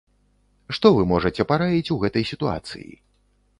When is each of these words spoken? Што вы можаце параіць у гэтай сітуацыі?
Што 0.77 0.91
вы 0.95 1.03
можаце 1.11 1.47
параіць 1.53 1.93
у 1.99 1.99
гэтай 2.07 2.29
сітуацыі? 2.33 2.91